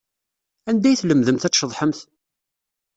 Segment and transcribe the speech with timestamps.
[0.69, 1.99] Anda ay tlemdemt ad tceḍḥemt?